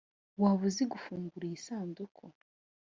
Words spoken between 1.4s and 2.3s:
iyi sanduku?